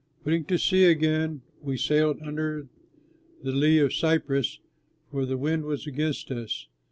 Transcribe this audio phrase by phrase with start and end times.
[0.23, 2.67] Putting to sea again, we sailed under
[3.43, 4.57] the lee of Cyprus,
[5.11, 6.65] for the wind was against us.